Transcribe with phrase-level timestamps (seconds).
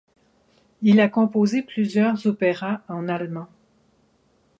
[0.81, 3.45] Il a composé plusieurs opéras en allemand.